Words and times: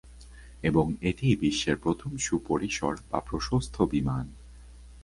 এবং 0.63 0.85
এটিই 1.01 1.35
বিশ্বের 1.35 1.77
প্রথম 1.77 2.11
সুপরিসর 2.17 2.93
বা 3.11 3.19
প্রশস্ত 3.19 3.75
বিমান। 3.81 4.25